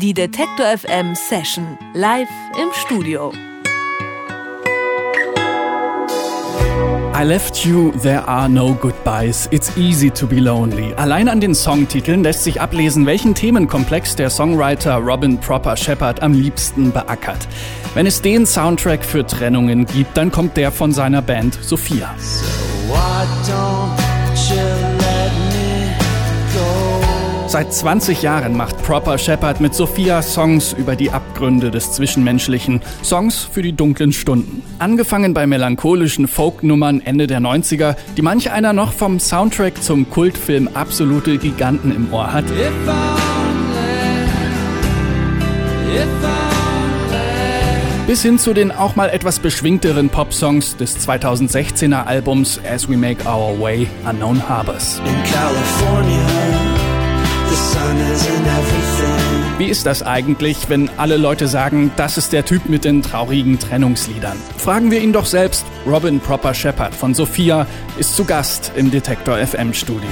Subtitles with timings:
[0.00, 3.34] Die Detektor FM Session live im Studio.
[7.14, 10.94] I left you, there are no goodbyes, it's easy to be lonely.
[10.94, 16.32] Allein an den Songtiteln lässt sich ablesen, welchen Themenkomplex der Songwriter Robin Proper Shepard am
[16.32, 17.46] liebsten beackert.
[17.92, 22.14] Wenn es den Soundtrack für Trennungen gibt, dann kommt der von seiner Band Sophia.
[27.50, 33.40] Seit 20 Jahren macht Proper Shepard mit Sophia Songs über die Abgründe des Zwischenmenschlichen, Songs
[33.42, 34.62] für die dunklen Stunden.
[34.78, 40.68] Angefangen bei melancholischen Folknummern Ende der 90er, die manch einer noch vom Soundtrack zum Kultfilm
[40.74, 42.44] Absolute Giganten im Ohr hat.
[48.06, 53.24] bis hin zu den auch mal etwas beschwingteren Popsongs des 2016er Albums As We Make
[53.24, 55.00] Our Way Unknown Harbors.
[59.58, 63.58] Wie ist das eigentlich, wenn alle Leute sagen, das ist der Typ mit den traurigen
[63.58, 64.38] Trennungsliedern?
[64.56, 65.66] Fragen wir ihn doch selbst.
[65.86, 67.66] Robin Proper Shepard von Sophia
[67.98, 70.08] ist zu Gast im Detektor FM Studio.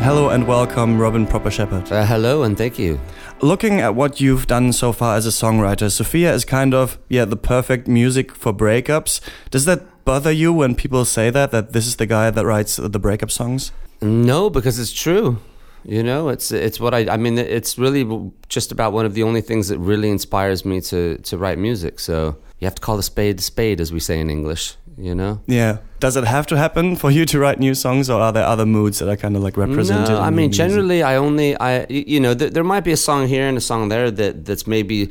[0.00, 1.90] Hello and welcome, Robin Proper Shepard.
[1.90, 2.98] Uh, hello and thank you.
[3.40, 7.24] Looking at what you've done so far as a songwriter, Sophia is kind of, yeah,
[7.24, 9.20] the perfect music for breakups.
[9.50, 12.76] Does that bother you when people say that, that this is the guy that writes
[12.76, 13.72] the breakup songs?
[14.00, 15.38] No, because it's true.
[15.84, 17.38] You know, it's it's what I I mean.
[17.38, 21.36] It's really just about one of the only things that really inspires me to to
[21.36, 21.98] write music.
[22.00, 24.76] So you have to call a spade a spade, as we say in English.
[24.98, 25.40] You know.
[25.46, 25.78] Yeah.
[26.00, 28.66] Does it have to happen for you to write new songs, or are there other
[28.66, 30.10] moods that are kind of like represented?
[30.10, 33.26] No, I mean, generally, I only I you know th- there might be a song
[33.26, 35.08] here and a song there that that's maybe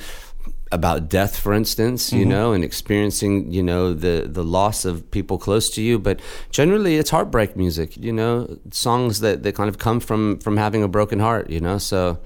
[0.71, 2.29] about death, for instance, you mm-hmm.
[2.29, 5.99] know, and experiencing, you know, the the loss of people close to you.
[5.99, 6.19] But
[6.49, 10.83] generally, it's heartbreak music, you know, songs that that kind of come from from having
[10.83, 11.77] a broken heart, you know.
[11.77, 12.19] So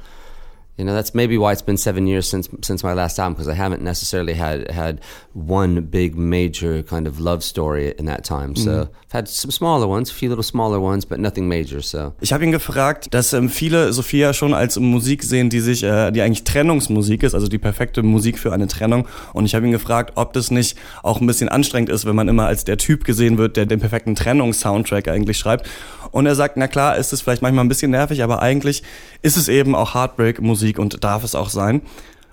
[0.77, 3.47] you know, that's maybe why it's been seven years since since my last album because
[3.47, 4.99] I haven't necessarily had had
[5.33, 8.55] one big major kind of love story in that time.
[8.55, 8.89] So mhm.
[9.05, 11.81] I've had some smaller ones, a few little smaller ones, but nothing major.
[11.81, 15.83] So ich habe ihn gefragt, dass ähm, viele Sophia schon als Musik sehen, die sich,
[15.83, 19.07] äh, die eigentlich Trennungsmusik ist, also die perfekte Musik für eine Trennung.
[19.31, 22.27] Und ich habe ihn gefragt, ob das nicht auch ein bisschen anstrengend ist, wenn man
[22.27, 25.69] immer als der Typ gesehen wird, der den perfekten Trennungssoundtrack eigentlich schreibt.
[26.11, 28.83] Und er sagt, na klar, ist es vielleicht manchmal ein bisschen nervig, aber eigentlich
[29.21, 31.81] ist es eben auch Heartbreak-Musik Musik und darf es auch sein.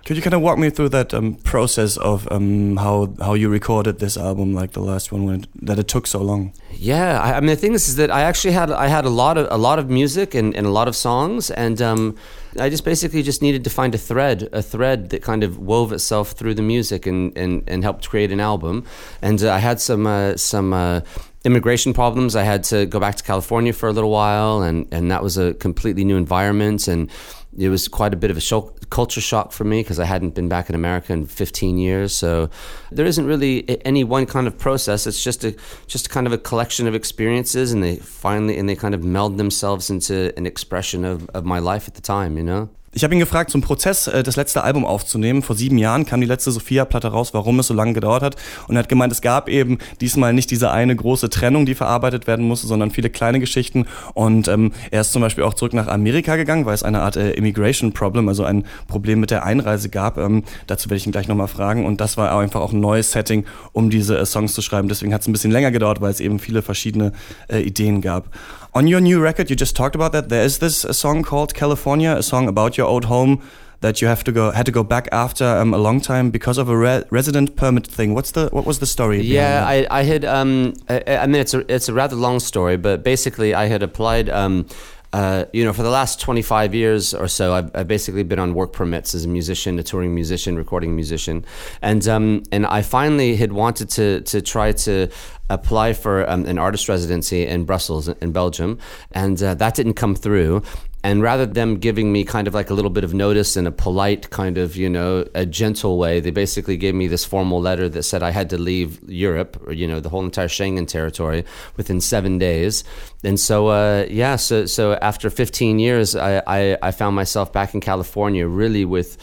[0.04, 3.48] Could you kind of walk me through that um, process of um, how how you
[3.48, 6.52] recorded this album, like the last one, when it, that it took so long?
[6.72, 9.10] Yeah, I, I, mean the thing is, is that I actually had I had a
[9.10, 12.16] lot of a lot of music and, and a lot of songs, and um,
[12.58, 15.92] I just basically just needed to find a thread, a thread that kind of wove
[15.92, 18.84] itself through the music and and, and helped create an album.
[19.22, 20.72] And uh, I had some uh, some.
[20.72, 21.02] Uh,
[21.44, 22.36] immigration problems.
[22.36, 25.36] I had to go back to California for a little while, and, and that was
[25.36, 26.86] a completely new environment.
[26.86, 27.10] And
[27.56, 30.34] it was quite a bit of a shock, culture shock for me because I hadn't
[30.34, 32.16] been back in America in 15 years.
[32.16, 32.48] So
[32.90, 35.06] there isn't really any one kind of process.
[35.06, 35.54] It's just a
[35.86, 39.36] just kind of a collection of experiences, and they finally and they kind of meld
[39.36, 42.36] themselves into an expression of, of my life at the time.
[42.36, 42.70] You know.
[42.94, 45.40] Ich habe ihn gefragt, zum Prozess äh, das letzte Album aufzunehmen.
[45.40, 48.36] Vor sieben Jahren kam die letzte Sophia-Platte raus, warum es so lange gedauert hat.
[48.68, 52.26] Und er hat gemeint, es gab eben diesmal nicht diese eine große Trennung, die verarbeitet
[52.26, 53.86] werden musste, sondern viele kleine Geschichten.
[54.12, 57.16] Und ähm, er ist zum Beispiel auch zurück nach Amerika gegangen, weil es eine Art
[57.16, 60.18] äh, Immigration Problem, also ein Problem mit der Einreise gab.
[60.18, 61.86] Ähm, dazu werde ich ihn gleich nochmal fragen.
[61.86, 64.88] Und das war einfach auch ein neues Setting, um diese äh, Songs zu schreiben.
[64.88, 67.12] Deswegen hat es ein bisschen länger gedauert, weil es eben viele verschiedene
[67.48, 68.28] äh, Ideen gab.
[68.74, 70.30] On your new record, you just talked about that.
[70.30, 73.42] There is this a song called California, a song about your old home
[73.82, 76.56] that you have to go had to go back after um, a long time because
[76.56, 78.14] of a re resident permit thing.
[78.14, 79.20] What's the what was the story?
[79.20, 82.78] Yeah, I, I had um, I, I, mean it's a it's a rather long story,
[82.78, 84.30] but basically I had applied.
[84.30, 84.66] Um,
[85.12, 88.54] uh, you know, for the last 25 years or so, I've, I've, basically been on
[88.54, 91.44] work permits as a musician, a touring musician, recording musician,
[91.82, 95.08] and um, and I finally had wanted to to try to
[95.50, 98.78] apply for um, an artist residency in Brussels in Belgium,
[99.10, 100.62] and uh, that didn't come through.
[101.04, 103.72] And rather than giving me kind of like a little bit of notice in a
[103.72, 107.88] polite kind of, you know, a gentle way, they basically gave me this formal letter
[107.88, 111.44] that said I had to leave Europe or, you know, the whole entire Schengen territory
[111.76, 112.84] within seven days.
[113.24, 117.74] And so, uh, yeah, so, so after 15 years, I, I, I found myself back
[117.74, 119.18] in California really with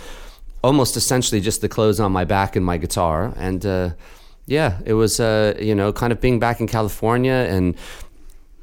[0.61, 3.33] almost essentially just the clothes on my back and my guitar.
[3.37, 3.91] And, uh,
[4.47, 7.75] yeah, it was, uh, you know, kind of being back in California and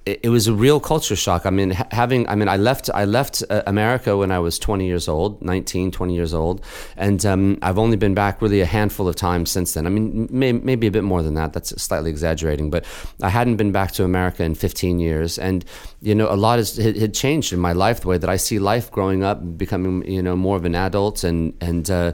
[0.06, 1.46] it, was a real culture shock.
[1.46, 4.56] I mean, ha- having, I mean, I left, I left uh, America when I was
[4.58, 6.64] 20 years old, 19, 20 years old.
[6.96, 9.84] And um, I've only been back really a handful of times since then.
[9.84, 11.52] I mean, may, maybe a bit more than that.
[11.52, 12.84] That's slightly exaggerating, but
[13.20, 15.38] I hadn't been back to America in 15 years.
[15.38, 15.64] And,
[16.00, 18.60] you know, a lot has, had changed in my life, the way that I see
[18.60, 22.12] life growing up, becoming, you know, more of an adult and, and, uh,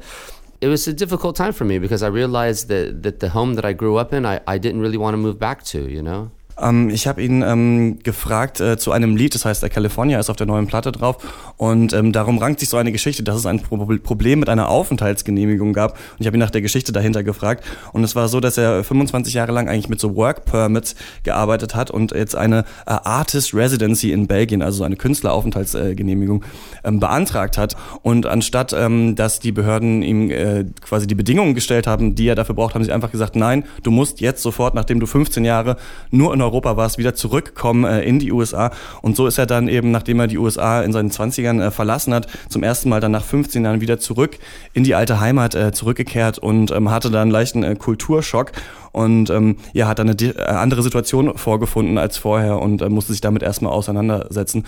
[0.62, 3.64] it was a difficult time for me because I realized that, that the home that
[3.64, 6.30] I grew up in, I, I didn't really want to move back to, you know?
[6.60, 10.31] Ähm, ich habe ihn ähm, gefragt äh, zu einem Lied, das heißt, der California ist
[10.31, 11.16] auf der neuen Platte drauf.
[11.56, 14.69] Und ähm, darum rankt sich so eine Geschichte, dass es ein Pro Problem mit einer
[14.69, 15.93] Aufenthaltsgenehmigung gab.
[15.93, 17.64] Und ich habe ihn nach der Geschichte dahinter gefragt.
[17.93, 21.75] Und es war so, dass er 25 Jahre lang eigentlich mit so Work Permits gearbeitet
[21.75, 26.44] hat und jetzt eine äh, Artist Residency in Belgien, also so eine Künstleraufenthaltsgenehmigung,
[26.84, 27.76] ähm, beantragt hat.
[28.02, 32.34] Und anstatt, ähm, dass die Behörden ihm äh, quasi die Bedingungen gestellt haben, die er
[32.34, 35.76] dafür braucht, haben sie einfach gesagt, nein, du musst jetzt sofort, nachdem du 15 Jahre
[36.10, 38.70] nur in Europa warst, wieder zurückkommen äh, in die USA.
[39.00, 42.14] Und so ist er dann eben, nachdem er die USA in seinen 20ern äh, verlassen
[42.14, 44.38] hat, zum ersten Mal dann nach 15 Jahren wieder zurück
[44.72, 48.52] in die alte Heimat äh, zurückgekehrt und ähm, hatte dann einen leichten äh, Kulturschock
[48.92, 53.12] und ähm, ja, hat dann eine äh, andere Situation vorgefunden als vorher und äh, musste
[53.12, 54.64] sich damit erstmal auseinandersetzen.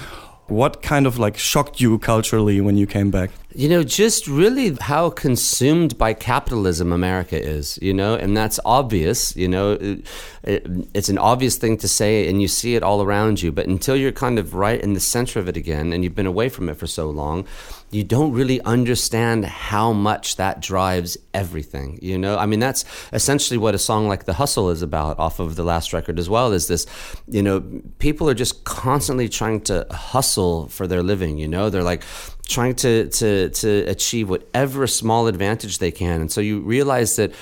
[0.49, 3.31] What kind of like shocked you culturally when you came back?
[3.55, 9.35] You know, just really how consumed by capitalism America is, you know, and that's obvious,
[9.37, 10.07] you know, it,
[10.43, 13.67] it, it's an obvious thing to say and you see it all around you, but
[13.67, 16.49] until you're kind of right in the center of it again and you've been away
[16.49, 17.47] from it for so long,
[17.95, 22.37] you don't really understand how much that drives everything, you know?
[22.37, 25.65] I mean, that's essentially what a song like The Hustle is about off of the
[25.65, 26.87] last record as well, is this,
[27.29, 27.63] you know,
[27.99, 31.71] people are just constantly trying to hustle for their living, you know?
[31.71, 32.03] They're like,
[32.47, 37.33] trying to to to achieve whatever small advantage they can, and so you realize that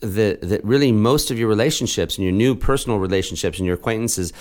[0.00, 4.32] that that really most of your relationships and your new personal relationships and your acquaintances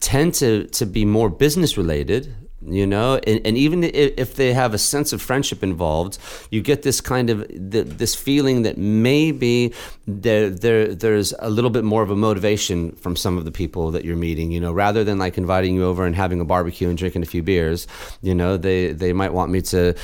[0.00, 2.34] tend to to be more business related
[2.64, 3.20] you know?
[3.26, 6.18] And, and even if they have a sense of friendship involved
[6.50, 9.72] you get this kind of this feeling that maybe
[10.06, 13.90] there, there there's a little bit more of a motivation from some of the people
[13.90, 14.72] that you're meeting you know?
[14.72, 17.86] Rather than like inviting you over and having a barbecue and drinking a few beers
[18.22, 19.94] you know they they might want me to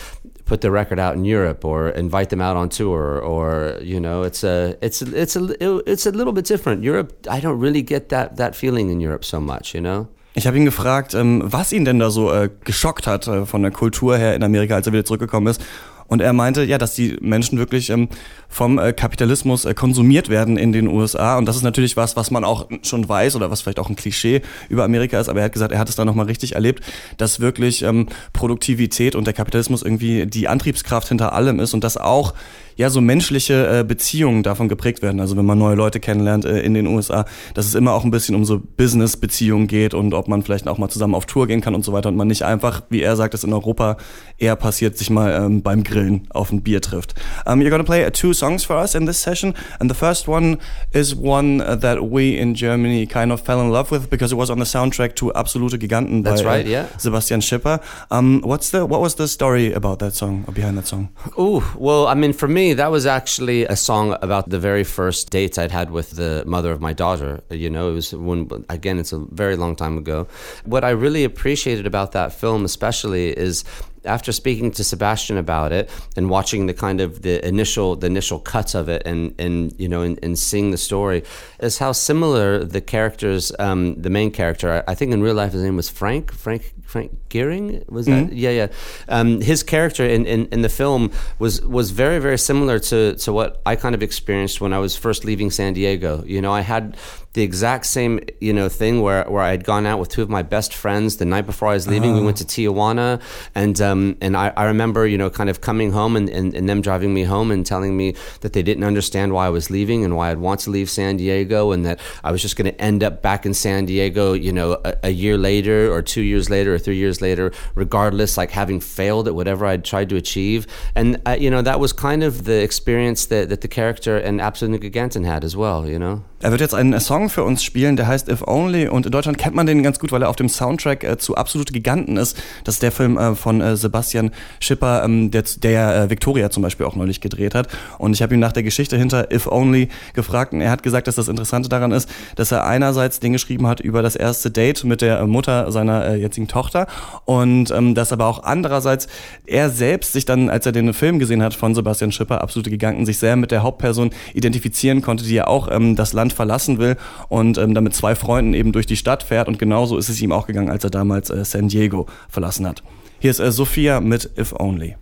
[0.45, 4.23] put the record out in Europe or invite them out on tour or you know
[4.23, 6.83] it's a it's a, it's a it's a little bit different.
[6.83, 10.47] Europe I don't really get that that feeling in Europe so much you know Ich
[10.47, 13.71] habe ihn gefragt, ähm, was ihn denn da so äh, geschockt hat äh, von der
[13.71, 15.61] Kultur her in Amerika, als er wieder zurückgekommen ist.
[16.07, 18.09] Und er meinte, ja, dass die Menschen wirklich ähm,
[18.49, 21.39] vom äh, Kapitalismus äh, konsumiert werden in den USA.
[21.39, 23.97] Und das ist natürlich was, was man auch schon weiß oder was vielleicht auch ein
[23.97, 25.31] Klischee über Amerika ist.
[25.31, 26.85] Aber er hat gesagt, er hat es da nochmal richtig erlebt,
[27.17, 31.97] dass wirklich ähm, Produktivität und der Kapitalismus irgendwie die Antriebskraft hinter allem ist und dass
[31.97, 32.35] auch
[32.77, 35.21] ja so menschliche äh, Beziehungen davon geprägt werden.
[35.21, 37.25] Also wenn man neue Leute kennenlernt äh, in den USA,
[37.55, 40.79] dass es immer auch ein bisschen um so Business-Beziehungen geht und ob man vielleicht auch
[40.79, 43.17] mal zusammen auf Tour gehen kann und so weiter und man nicht einfach, wie er
[43.17, 43.97] sagt, es in Europa
[44.39, 47.15] eher passiert, sich mal ähm, beim Grillen auf ein Bier trifft.
[47.47, 50.29] Um, you're gonna play uh, two songs for us in this session, and the first
[50.29, 50.59] one
[50.93, 54.39] is one uh, that we in Germany kind of fell in love with because it
[54.39, 56.87] was on the soundtrack to Absolute Giganten That's by right, uh, yeah.
[56.99, 57.81] Sebastian Schipper.
[58.11, 61.09] Um, what's the what was the story about that song or behind that song?
[61.37, 65.31] Oh well, I mean, for me, that was actually a song about the very first
[65.31, 67.43] dates I'd had with the mother of my daughter.
[67.51, 70.29] You know, it was when again, it's a very long time ago.
[70.65, 73.65] What I really appreciated about that film, especially, is
[74.05, 78.39] after speaking to Sebastian about it and watching the kind of the initial the initial
[78.39, 81.23] cuts of it and and you know and, and seeing the story
[81.61, 85.53] is how similar the characters um, the main character I, I, think in real life
[85.53, 87.83] his name was Frank Frank Frank Giering?
[87.89, 88.37] Was that mm-hmm.
[88.37, 88.67] yeah yeah.
[89.09, 93.33] Um, his character in, in, in the film was was very very similar to to
[93.33, 96.23] what I kind of experienced when I was first leaving San Diego.
[96.27, 96.99] You know I had
[97.35, 100.29] the exact same you know thing where where I had gone out with two of
[100.29, 102.15] my best friends the night before I was leaving.
[102.15, 103.23] We went to Tijuana,
[103.55, 106.69] and um, and I, I remember you know kind of coming home and, and, and
[106.69, 110.05] them driving me home and telling me that they didn't understand why I was leaving
[110.05, 112.81] and why I'd want to leave San Diego and that I was just going to
[112.81, 116.51] end up back in San Diego you know a, a year later or two years
[116.51, 120.67] later or three years later, regardless, like having failed at whatever I'd tried to achieve.
[120.95, 124.39] And uh, you know that was kind of the experience that, that the character and
[124.41, 125.89] Absolute Giganten had as well.
[125.89, 126.25] You know.
[126.45, 129.39] Er wird jetzt einen Song für uns spielen, der heißt If Only und in Deutschland
[129.39, 132.41] kennt man den ganz gut, weil er auf dem Soundtrack äh, zu Absolute Giganten ist.
[132.65, 136.63] Das ist der Film äh, von äh, Sebastian Schipper, ähm, der, der äh, Victoria zum
[136.63, 137.69] Beispiel auch neulich gedreht hat.
[137.99, 141.07] Und ich habe ihn nach der Geschichte hinter If Only gefragt und er hat gesagt,
[141.07, 144.85] dass das Interessante daran ist, dass er einerseits den geschrieben hat über das erste Date
[144.85, 146.87] mit der Mutter seiner äh, jetzigen Tochter
[147.25, 149.09] und ähm, dass aber auch andererseits
[149.47, 153.07] er selbst sich dann, als er den Film gesehen hat von Sebastian Schipper, absolute Giganten,
[153.07, 156.97] sich sehr mit der Hauptperson identifizieren konnte, die ja auch ähm, das Land verlassen will
[157.29, 160.21] und ähm, dann mit zwei Freunden eben durch die Stadt fährt und genauso ist es
[160.21, 162.83] ihm auch gegangen, als er damals äh, San Diego verlassen hat.
[163.21, 164.97] Hier ist äh, Sophia mit If Only.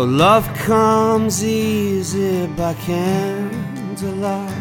[0.00, 4.54] Oh, love comes easy by candlelight.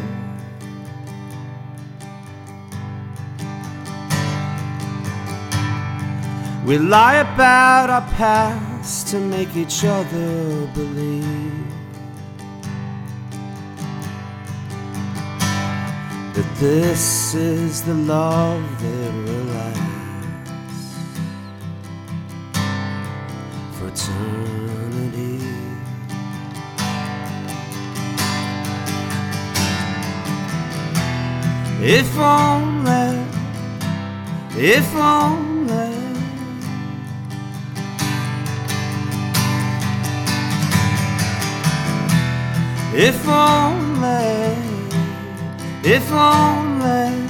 [6.65, 11.67] We lie about our past to make each other believe
[16.33, 19.81] that this is the love that will last
[23.73, 24.76] for eternity.
[31.79, 33.23] If only,
[34.57, 35.47] if only.
[42.99, 44.57] If only,
[45.83, 47.27] if only.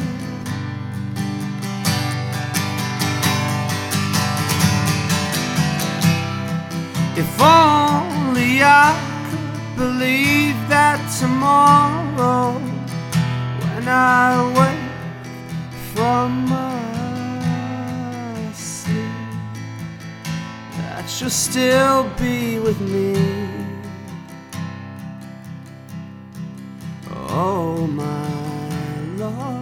[7.18, 8.96] If only I
[9.30, 12.62] could believe that tomorrow,
[13.90, 14.92] I wake
[15.94, 17.32] from my
[18.54, 18.96] sleep,
[20.78, 23.16] that you'll still be with me.
[27.30, 28.30] Oh, my
[29.18, 29.57] love,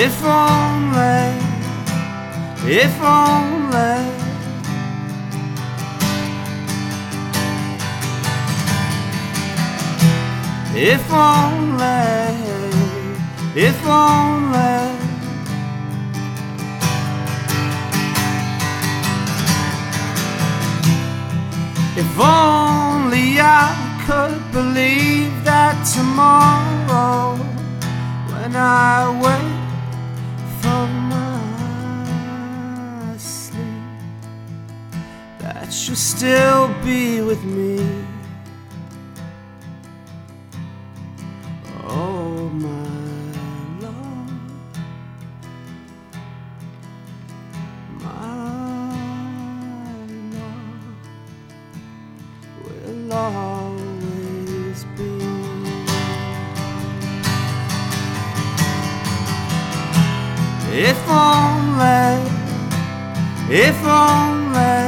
[0.00, 1.34] If only,
[2.64, 3.98] if only.
[10.76, 11.96] If only,
[13.56, 14.78] if only.
[21.96, 27.34] If only I could believe that tomorrow,
[28.30, 29.57] when I wake
[35.88, 37.78] you'll still be with me.
[41.84, 42.88] Oh, my
[43.80, 44.30] love,
[48.02, 48.34] my
[50.36, 50.84] love
[52.64, 55.14] will always be.
[60.70, 62.30] If only,
[63.48, 64.87] if only.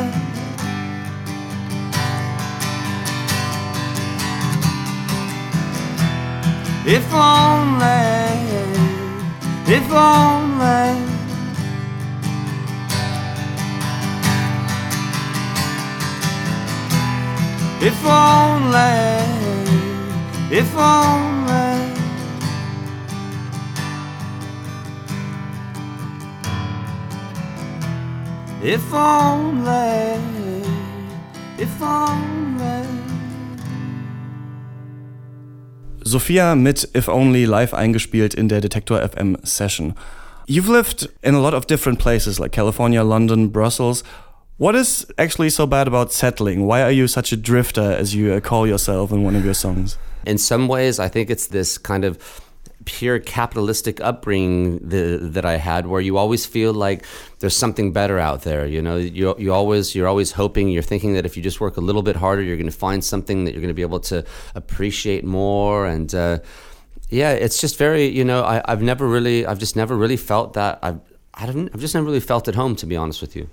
[6.92, 7.86] If only,
[9.68, 11.10] if only.
[17.80, 18.88] If only,
[20.50, 21.60] if only.
[28.62, 30.64] If only,
[31.56, 32.29] if only.
[36.10, 39.94] Sophia mit If Only live eingespielt in der Detektor FM Session.
[40.46, 44.02] You've lived in a lot of different places like California, London, Brussels.
[44.58, 46.66] What is actually so bad about settling?
[46.66, 49.96] Why are you such a drifter as you call yourself in one of your songs?
[50.26, 52.18] in some ways, I think it's this kind of
[52.98, 57.06] pure capitalistic upbringing the, that I had, where you always feel like
[57.38, 58.66] there's something better out there.
[58.66, 61.76] You know, you you always you're always hoping, you're thinking that if you just work
[61.76, 64.00] a little bit harder, you're going to find something that you're going to be able
[64.00, 65.86] to appreciate more.
[65.86, 66.38] And uh,
[67.08, 70.54] yeah, it's just very, you know, I, I've never really, I've just never really felt
[70.54, 70.78] that.
[70.82, 71.00] I've
[71.32, 73.48] I don't, I've just never really felt at home, to be honest with you.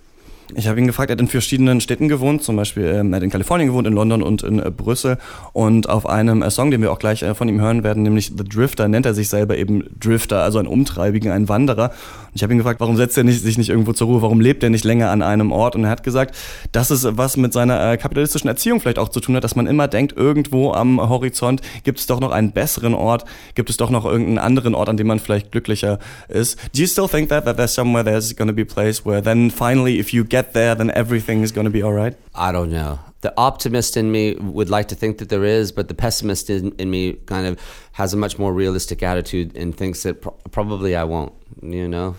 [0.55, 3.23] Ich habe ihn gefragt, er hat in verschiedenen Städten gewohnt, zum Beispiel ähm, er hat
[3.23, 5.17] in Kalifornien gewohnt, in London und in äh, Brüssel.
[5.51, 8.31] Und auf einem äh, Song, den wir auch gleich äh, von ihm hören werden, nämlich
[8.37, 11.89] The Drifter, nennt er sich selber eben Drifter, also ein Umtreibigen, ein Wanderer.
[12.27, 14.39] Und ich habe ihn gefragt, warum setzt er nicht, sich nicht irgendwo zur Ruhe, warum
[14.39, 15.75] lebt er nicht länger an einem Ort?
[15.75, 16.35] Und er hat gesagt,
[16.71, 19.67] dass es was mit seiner äh, kapitalistischen Erziehung vielleicht auch zu tun hat, dass man
[19.67, 23.25] immer denkt, irgendwo am Horizont gibt es doch noch einen besseren Ort,
[23.55, 25.99] gibt es doch noch irgendeinen anderen Ort, an dem man vielleicht glücklicher
[26.29, 26.57] ist.
[26.73, 29.51] Do you still think that, that there's somewhere there's to be a place where then
[29.51, 32.15] finally, if you get there, then everything is going to be all right?
[32.35, 32.99] I don't know.
[33.21, 36.71] The optimist in me would like to think that there is, but the pessimist in,
[36.77, 37.59] in me kind of
[37.93, 41.33] has a much more realistic attitude and thinks that pro- probably I won't.
[41.63, 42.15] You know,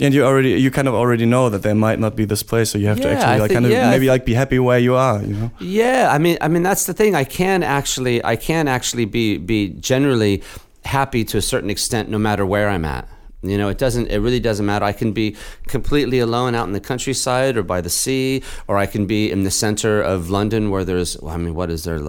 [0.00, 2.70] And you already, you kind of already know that there might not be this place,
[2.70, 4.80] so you have to actually like think- kind of yeah, maybe like be happy where
[4.80, 5.50] you are, you know?
[5.60, 7.14] Yeah, I mean, I mean that's the thing.
[7.14, 10.42] I can actually, I can actually be be generally
[10.84, 13.06] happy to a certain extent, no matter where I'm at.
[13.42, 14.08] You know, it doesn't.
[14.08, 14.84] It really doesn't matter.
[14.84, 18.86] I can be completely alone out in the countryside or by the sea, or I
[18.86, 21.18] can be in the center of London where there's.
[21.20, 22.00] Well, I mean, what is there?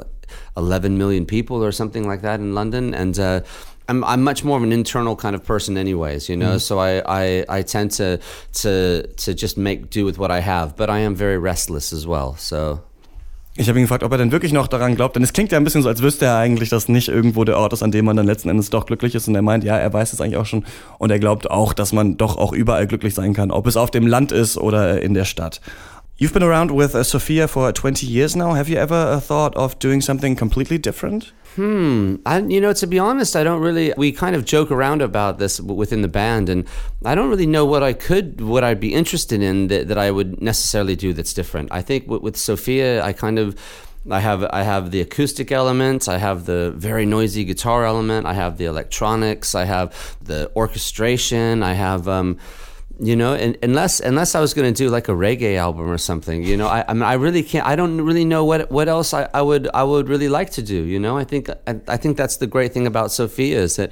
[0.56, 3.18] 11 million people or something like that in London, and.
[3.18, 3.42] Uh,
[3.90, 6.30] I'm, I'm much more of an internal kind of person, anyways.
[6.30, 8.22] You know, so I, I, I tend to
[8.54, 12.08] to to just make do with what I have, but I am very restless as
[12.08, 12.38] well.
[12.38, 12.84] So
[13.58, 15.58] Ich habe ihn gefragt, ob er denn wirklich noch daran glaubt, denn es klingt ja
[15.58, 18.06] ein bisschen so, als wüsste er eigentlich, dass nicht irgendwo der Ort ist, an dem
[18.06, 19.28] man dann letzten Endes doch glücklich ist.
[19.28, 20.64] Und er meint, ja, er weiß es eigentlich auch schon.
[21.00, 23.92] Und er glaubt auch, dass man doch auch überall glücklich sein kann, ob es auf
[23.92, 25.60] dem Land ist oder in der Stadt.
[26.22, 28.54] You've been around with uh, Sophia for 20 years now.
[28.54, 31.32] Have you ever uh, thought of doing something completely different?
[31.56, 32.18] Hmm.
[32.28, 33.92] I, you know, to be honest, I don't really.
[33.98, 36.68] We kind of joke around about this within the band, and
[37.04, 40.12] I don't really know what I could, what I'd be interested in that, that I
[40.12, 41.70] would necessarily do that's different.
[41.72, 43.60] I think with, with Sophia, I kind of.
[44.10, 48.34] I have I have the acoustic element, I have the very noisy guitar element, I
[48.34, 52.40] have the electronics, I have the orchestration, I have um,
[53.04, 55.98] you know, and, unless unless I was going to do like a reggae album or
[55.98, 57.66] something, you know, I, I mean, I really can't.
[57.66, 60.62] I don't really know what what else I, I would I would really like to
[60.62, 60.84] do.
[60.84, 63.92] You know, I think I, I think that's the great thing about Sophia is that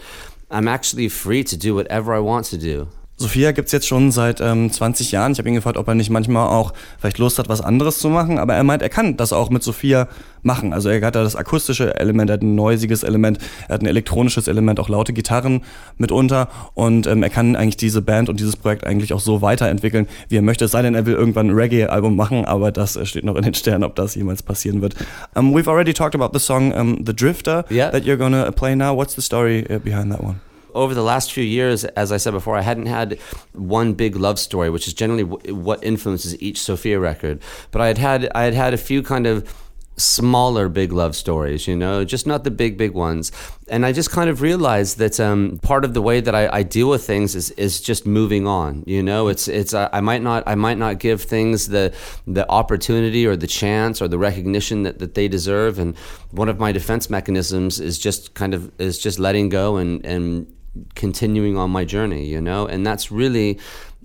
[0.52, 2.88] I'm actually free to do whatever I want to do.
[3.20, 5.34] Sophia gibt's jetzt schon seit ähm, 20 Jahren.
[5.34, 8.10] Ich habe ihn gefragt, ob er nicht manchmal auch vielleicht Lust hat, was anderes zu
[8.10, 8.40] machen.
[8.40, 10.08] Aber er meint, er kann das auch mit Sophia
[10.42, 10.72] machen.
[10.72, 13.88] Also er hat da das akustische Element, er hat ein neusiges Element, er hat ein
[13.88, 15.64] elektronisches Element, auch laute Gitarren
[15.98, 16.48] mitunter.
[16.76, 20.38] Und ähm, er kann eigentlich diese Band und dieses Projekt eigentlich auch so weiterentwickeln, wie
[20.38, 20.64] er möchte.
[20.64, 23.44] Es sei denn, er will irgendwann ein Reggae-Album machen, aber das äh, steht noch in
[23.44, 24.96] den Sternen, ob das jemals passieren wird.
[25.36, 27.92] Um, we've already talked about the song um, The Drifter Yeah.
[27.92, 28.96] that you're gonna play now.
[28.96, 30.40] What's the story uh, behind that one?
[30.74, 33.20] Over the last few years, as I said before, I hadn't had
[33.54, 37.42] one big love story, which is generally what influences each Sophia record.
[37.72, 39.54] But I had had I had had a few kind of
[40.00, 43.32] smaller big love stories, you know, just not the big big ones.
[43.68, 46.64] And I just kind of realized that um, part of the way that I, I
[46.64, 48.84] deal with things is, is just moving on.
[48.88, 51.94] You know, it's it's I I might not I might not give things the
[52.26, 55.78] the opportunity or the chance or the recognition that, that they deserve.
[55.78, 55.96] And
[56.32, 60.48] one of my defense mechanisms is just kind of is just letting go and and
[60.96, 62.66] continuing on my journey, you know?
[62.66, 63.60] And that's really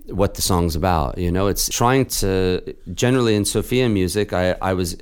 [0.07, 1.47] what the song's about, you know?
[1.47, 4.97] It's trying to, generally in Sophia music, I, I was,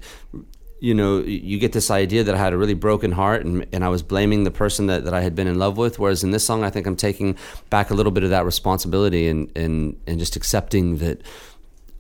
[0.80, 3.84] you know, you get this idea that I had a really broken heart and, and
[3.86, 6.00] I was blaming the person that, that I had been in love with.
[6.00, 7.38] Whereas in this song, I think I'm taking
[7.70, 11.22] back a little bit of that responsibility and, and, and just accepting that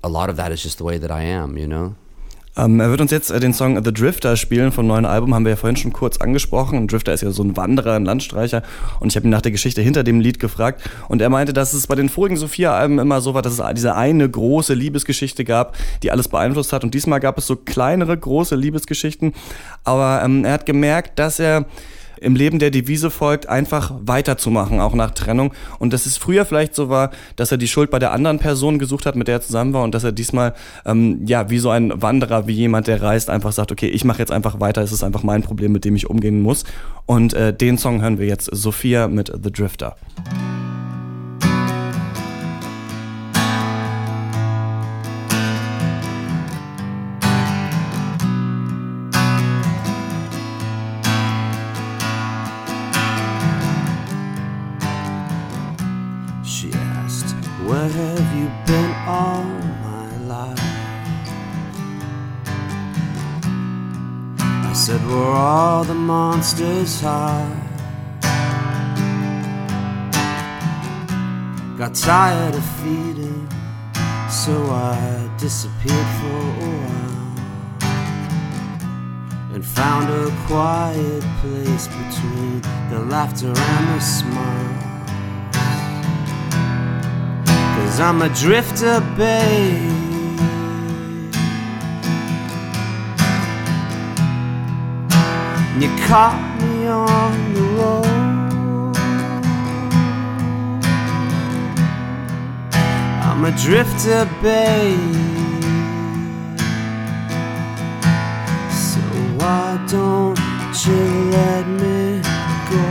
[0.04, 1.96] a lot of that is just the way that I am, you know?
[2.56, 5.46] Ähm, er wird uns jetzt äh, den Song The Drifter spielen vom neuen Album, haben
[5.46, 6.78] wir ja vorhin schon kurz angesprochen.
[6.78, 8.62] Ein Drifter ist ja so ein Wanderer, ein Landstreicher.
[9.00, 10.88] Und ich habe ihn nach der Geschichte hinter dem Lied gefragt.
[11.08, 13.96] Und er meinte, dass es bei den vorigen Sophia-Alben immer so war, dass es diese
[13.96, 16.84] eine große Liebesgeschichte gab, die alles beeinflusst hat.
[16.84, 19.34] Und diesmal gab es so kleinere, große Liebesgeschichten.
[19.84, 21.66] Aber ähm, er hat gemerkt, dass er
[22.24, 25.54] im Leben der Devise folgt, einfach weiterzumachen, auch nach Trennung.
[25.80, 28.80] Und dass es früher vielleicht so war, dass er die Schuld bei der anderen Person
[28.80, 30.54] gesucht hat, mit der er zusammen war und dass er diesmal,
[30.86, 34.20] ähm, ja, wie so ein Wanderer, wie jemand, der reist, einfach sagt, okay, ich mache
[34.20, 36.64] jetzt einfach weiter, es ist einfach mein Problem, mit dem ich umgehen muss.
[37.06, 39.96] Und äh, den Song hören wir jetzt, Sophia mit The Drifter.
[66.44, 67.02] Monsters.
[71.78, 73.48] Got tired of feeding,
[74.30, 77.38] so I disappeared for a while
[79.54, 84.80] and found a quiet place between the laughter and the smile.
[87.78, 89.93] Cause I'm a drifter, babe.
[95.84, 98.06] You caught me on the road.
[103.22, 105.14] I'm a drifter, babe.
[108.72, 109.02] So
[109.40, 110.40] why don't
[110.86, 111.04] you
[111.36, 112.22] let me
[112.72, 112.86] go?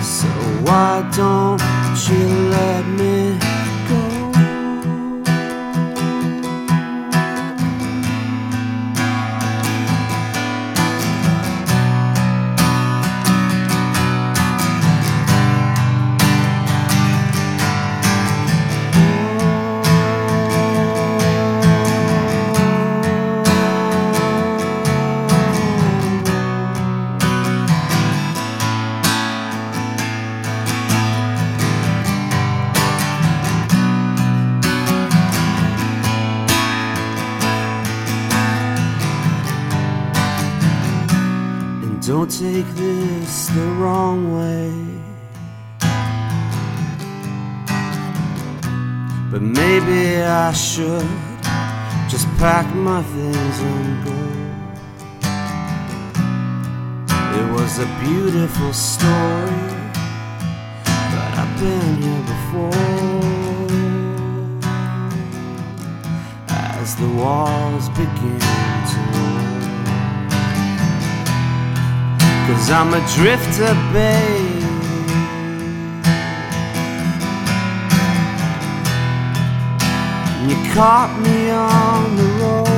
[0.00, 0.28] So
[0.64, 1.60] why don't
[2.08, 3.41] you let me
[42.12, 44.70] don't take this the wrong way.
[49.30, 51.08] But maybe I should
[52.10, 54.18] just pack my things and go.
[57.40, 59.70] It was a beautiful story,
[60.84, 62.90] but I've been here before.
[66.78, 68.38] As the walls begin
[68.92, 69.41] to roll.
[72.46, 74.62] Cause I'm a drifter, babe.
[80.38, 82.68] And you caught me on the road.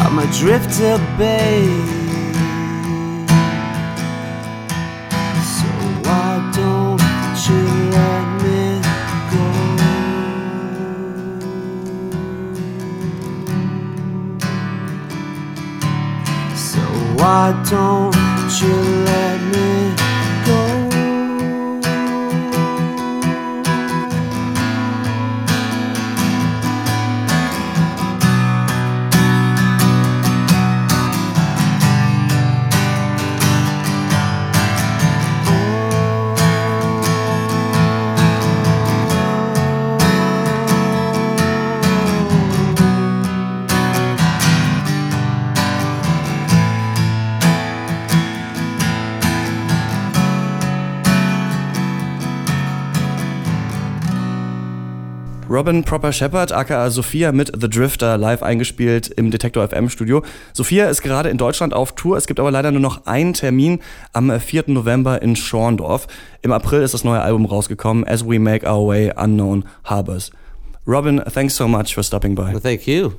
[0.00, 1.97] I'm a drifter, babe.
[17.38, 18.12] Why don't
[18.60, 18.74] you
[19.04, 19.77] let me
[55.58, 60.22] Robin Proper Shepard, aka Sophia mit The Drifter, live eingespielt im Detektor FM Studio.
[60.52, 62.16] Sophia ist gerade in Deutschland auf Tour.
[62.16, 63.80] Es gibt aber leider nur noch einen Termin
[64.12, 64.66] am 4.
[64.68, 66.06] November in Schorndorf.
[66.42, 70.30] Im April ist das neue Album rausgekommen, As We Make Our Way Unknown Harbors.
[70.86, 72.52] Robin, thanks so much for stopping by.
[72.52, 73.14] Well, thank you.